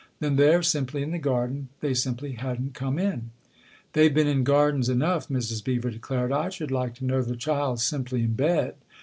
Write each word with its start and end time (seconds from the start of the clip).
Then 0.19 0.35
they're 0.35 0.63
simply 0.63 1.03
in 1.03 1.11
the 1.11 1.19
garden 1.19 1.69
they 1.81 1.93
simply 1.93 2.31
hadn't 2.31 2.73
come 2.73 2.97
in."" 2.97 3.29
They've 3.93 4.11
been 4.11 4.25
in 4.25 4.43
gardens 4.43 4.89
enough!" 4.89 5.27
Mrs. 5.29 5.63
Beever 5.63 5.91
declared." 5.91 6.31
I 6.33 6.49
should 6.49 6.71
like 6.71 6.95
to 6.95 7.05
know 7.05 7.21
the 7.21 7.35
child's 7.35 7.83
simply 7.83 8.23
in 8.23 8.33
bed." 8.33 8.77